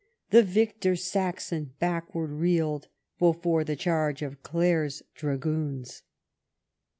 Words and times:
The 0.31 0.41
victor 0.41 0.95
Saxon 0.95 1.75
backward 1.77 2.31
reeled 2.31 2.87
Before 3.19 3.63
the 3.63 3.75
charge 3.75 4.23
of 4.23 4.41
Clare's 4.41 5.03
dragoons.'' 5.13 6.01